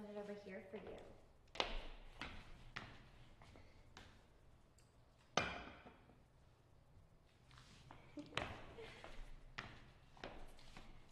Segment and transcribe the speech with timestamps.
[0.00, 0.96] send it over here for you.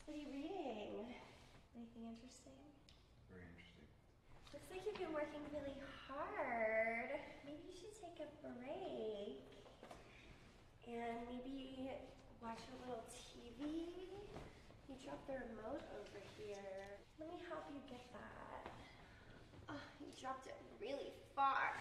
[0.06, 1.04] what are you reading?
[1.76, 2.56] Anything interesting?
[3.28, 3.84] Very interesting.
[4.56, 5.76] Looks like you've been working really
[6.08, 7.20] hard.
[7.44, 9.44] Maybe you should take a break.
[10.88, 11.92] And maybe
[12.40, 13.60] watch a little TV.
[14.88, 16.96] You dropped the remote over here.
[17.20, 18.67] Let me help you get that.
[19.98, 21.72] You dropped it really far.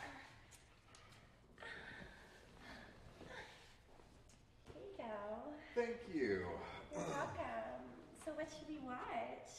[4.74, 5.54] Here you go.
[5.76, 6.58] Thank you.
[6.92, 7.84] You're welcome.
[8.26, 9.50] So what should we watch?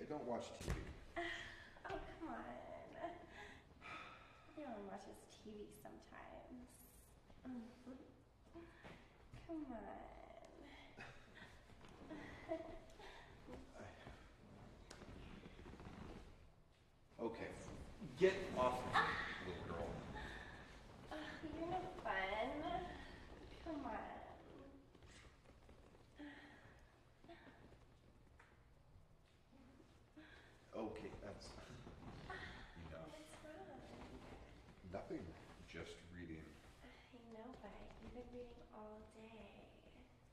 [0.00, 0.80] I don't watch TV.
[1.88, 3.10] Oh, come on.
[4.50, 6.66] Everyone watches TV sometimes.
[7.46, 7.96] Mhm.
[9.46, 9.78] Come on.
[17.20, 17.48] Okay.
[18.18, 19.06] Get off of me, ah.
[19.46, 19.86] little girl.
[21.14, 21.22] Oh,
[21.54, 22.50] you're no fun.
[23.62, 23.94] Come on.
[30.74, 31.46] Okay, that's
[32.90, 33.14] enough.
[34.90, 35.22] Nothing.
[35.70, 36.42] Just reading.
[36.82, 36.90] I
[37.38, 37.70] know, but
[38.02, 39.62] you've been reading all day.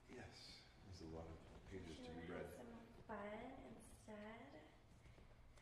[0.09, 0.57] Yes,
[0.89, 1.37] there's a lot of
[1.69, 2.49] pages to be read.
[2.49, 2.73] have some
[3.05, 3.45] fun
[3.77, 4.57] instead?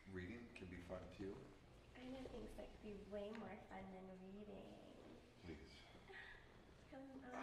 [0.08, 1.36] Reading can be fun too.
[2.04, 4.68] I know things that could be way more fun than reading.
[5.46, 5.72] Please.
[6.92, 7.40] Come on.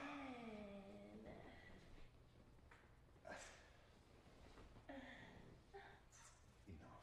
[6.69, 7.01] Enough.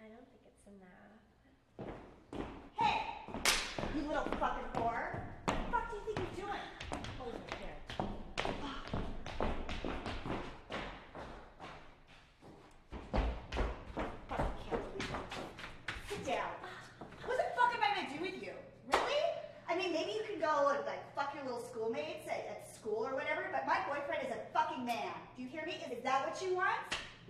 [0.00, 1.16] I don't think it's enough.
[2.78, 2.96] Hey!
[3.96, 5.24] You little fucking whore!
[5.46, 6.66] What the fuck do you think you're doing?
[7.18, 7.76] Hold it here.
[14.28, 15.16] Fucking can't believe it.
[16.08, 16.52] Sit down.
[17.26, 18.52] What the fuck am I gonna do with you?
[18.92, 19.22] Really?
[19.68, 23.06] I mean, maybe you can go and like fuck your little schoolmates at, at school
[23.06, 25.14] or whatever, but my boyfriend is a fucking man.
[25.36, 25.78] Do you hear me?
[25.90, 26.80] Is that what you want?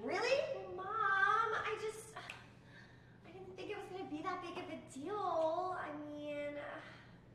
[0.00, 0.40] Really?
[0.76, 2.16] Mom, I just.
[2.16, 5.76] I didn't think it was gonna be that big of a deal.
[5.76, 6.56] I mean,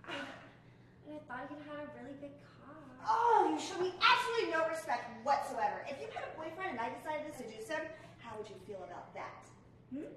[0.10, 2.74] I, I thought you'd had a really big car.
[3.06, 5.86] Oh, you show me absolutely no respect whatsoever.
[5.86, 7.86] If you had a boyfriend and I decided to seduce him,
[8.18, 9.46] how would you feel about that?
[9.94, 10.10] Hmm?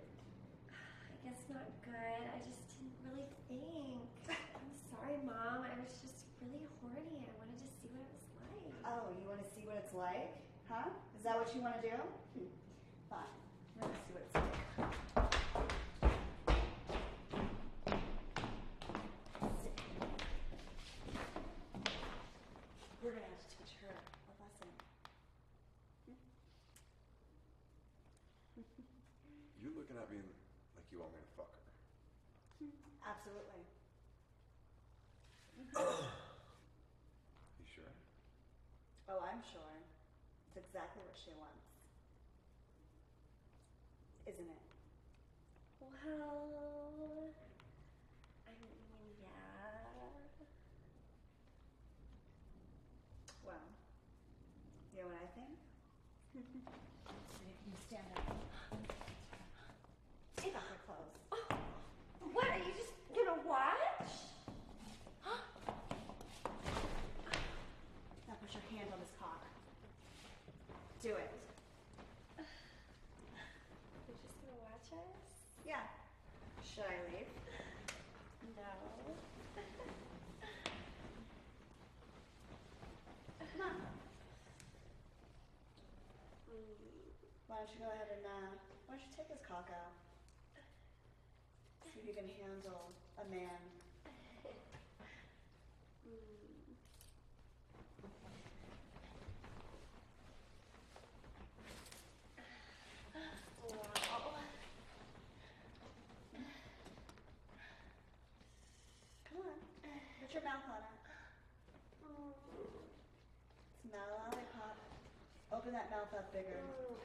[0.72, 2.24] I guess not good.
[2.24, 4.07] I just didn't really think.
[5.08, 5.64] I'm sorry, Mom.
[5.64, 7.24] I was just really horny.
[7.24, 8.60] I wanted to see what it was like.
[8.84, 10.36] Oh, you want to see what it's like?
[10.68, 10.92] Huh?
[11.16, 11.96] Is that what you want to do?
[12.36, 12.44] Hmm.
[13.08, 13.24] Fine.
[13.80, 14.44] Let me see what it's like.
[23.00, 24.68] We're gonna have to teach her a lesson.
[29.56, 30.20] You're looking at me
[30.76, 31.64] like you want me to fuck her.
[33.08, 33.77] Absolutely.
[35.76, 37.92] You sure?
[39.08, 39.74] Oh, I'm sure.
[40.48, 41.64] It's exactly what she wants.
[44.26, 44.62] Isn't it?
[45.80, 45.90] Well,
[48.46, 48.76] I mean,
[49.22, 49.28] yeah.
[53.44, 53.54] Well,
[54.92, 55.56] you know what I think?
[56.34, 58.24] you stand up.
[60.36, 61.16] Take off your clothes.
[62.32, 62.46] What?
[62.52, 64.12] Are you just gonna watch?
[68.28, 69.42] Now put your hand on this cock.
[71.02, 71.30] Do it.
[74.06, 75.56] You're just gonna watch us?
[75.66, 75.82] Yeah.
[76.78, 77.26] Should I leave?
[78.54, 78.70] No.
[83.40, 83.76] Come on.
[87.48, 88.54] Why don't you go ahead and, uh,
[88.86, 89.90] why don't you take his cock out?
[91.82, 93.58] See if you can handle a man.
[103.68, 104.38] Wow.
[109.28, 109.58] Come on.
[110.20, 110.98] Put your mouth on it.
[113.88, 114.76] Smell lollipop.
[115.50, 116.60] Open that mouth up bigger.
[116.60, 117.00] Mm,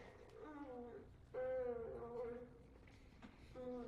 [1.32, 2.44] mm,
[3.56, 3.84] mm,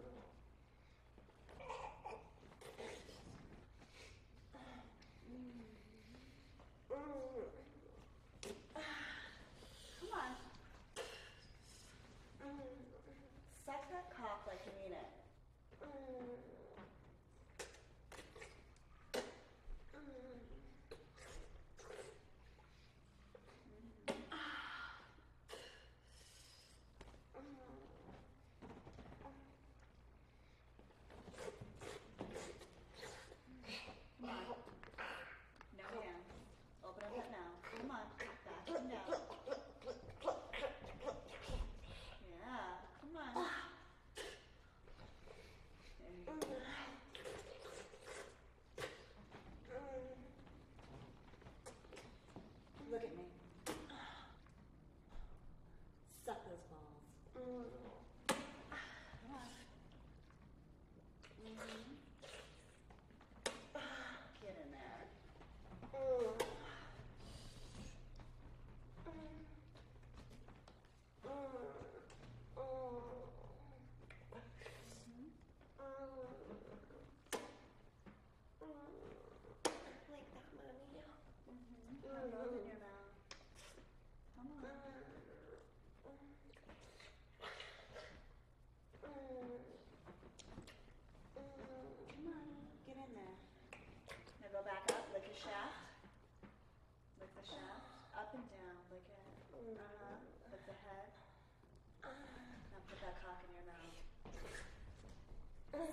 [103.05, 103.93] that cock in your mouth.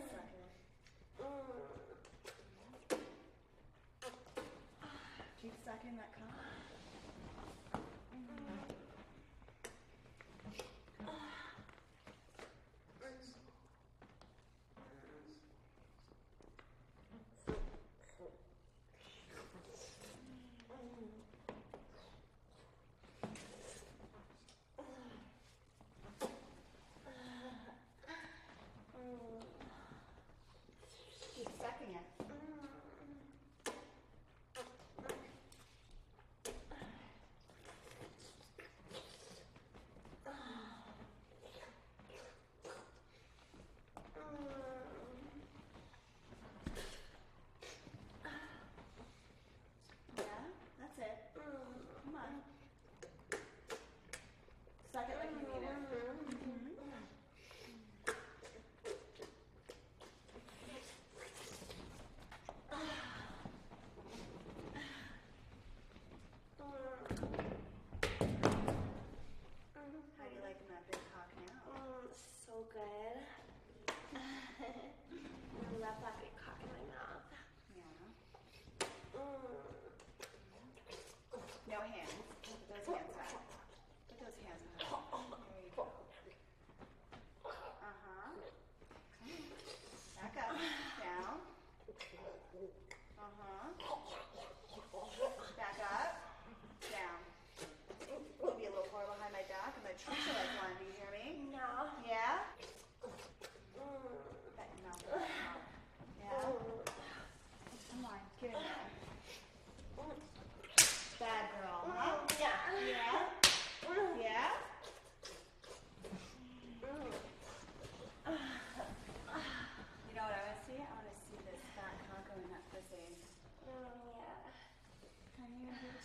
[0.08, 0.48] Suck it.
[5.42, 6.40] Keep sucking that cock.
[8.14, 8.61] Mm -hmm.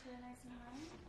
[0.08, 1.07] to the next one.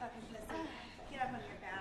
[0.00, 0.60] fucking pussy.
[1.10, 1.75] Get up on your back.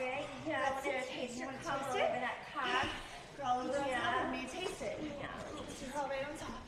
[0.00, 4.30] Yeah, I want to taste your taste over that it yeah.
[4.30, 4.98] me, taste it.
[5.02, 5.26] Yeah.
[5.66, 6.62] Taste it on top.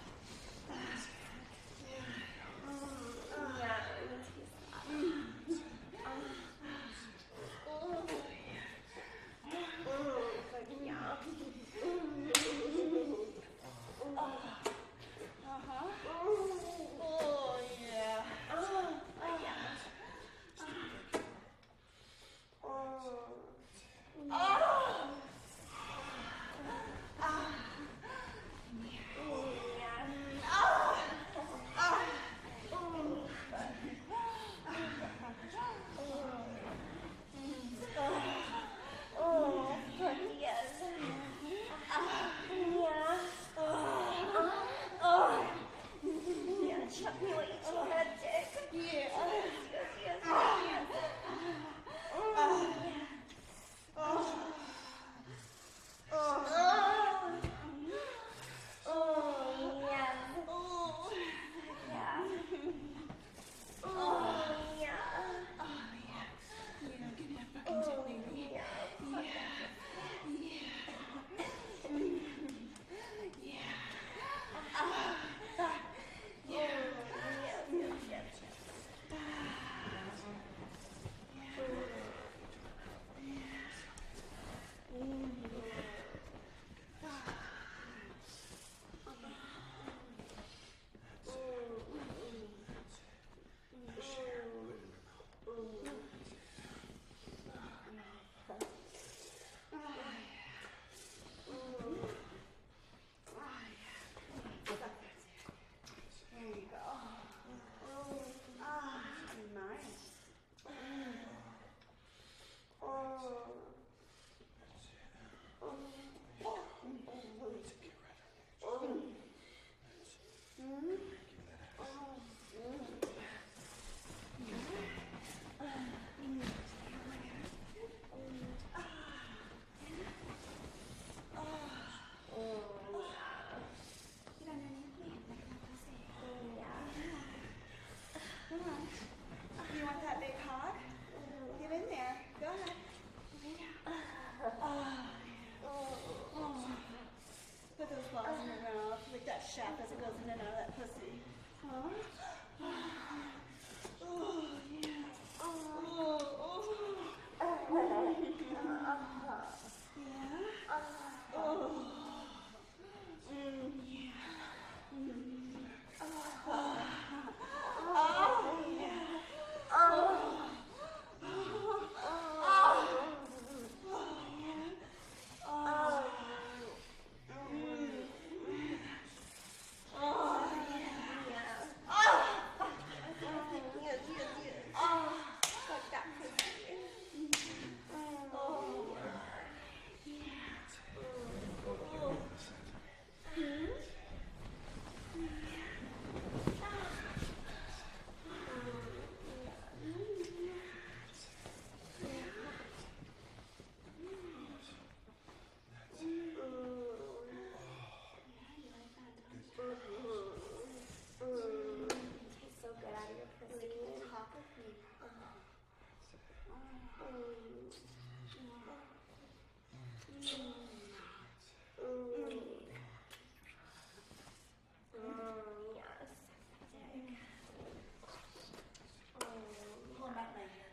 [149.77, 150.70] because it goes in and out that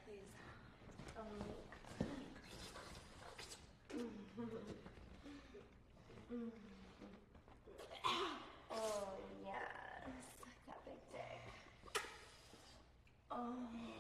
[0.07, 1.25] Um,
[6.31, 6.51] mm.
[8.71, 9.09] oh,
[9.43, 9.53] yes.
[10.67, 12.03] That big dick.
[13.31, 13.96] Oh.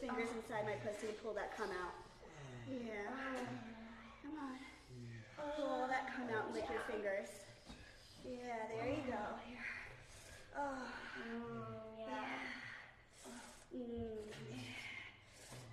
[0.00, 1.94] Those fingers inside my pussy and pull that cum out.
[2.70, 3.10] Yeah.
[4.22, 4.58] Come on.
[5.56, 7.28] Pull that cum out and lick your fingers.
[8.24, 9.18] Yeah, there you go.
[10.56, 10.86] Oh,
[12.06, 12.14] Yeah.
[13.74, 14.18] mm.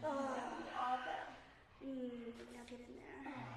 [0.04, 1.88] Oh, All the.
[1.88, 2.10] mm.
[2.54, 3.55] Now get in there.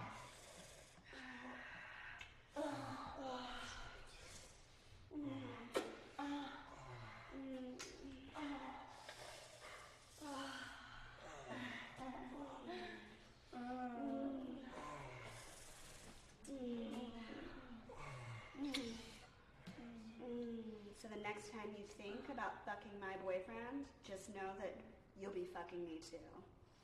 [21.00, 24.74] So the next time you think about fucking my boyfriend, just know that
[25.20, 26.18] you'll be fucking me too.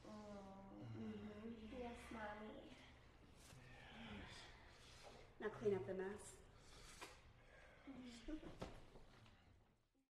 [0.06, 1.82] Mm-hmm.
[1.82, 2.54] Yes, mommy.
[5.40, 6.34] Now clean up the mess.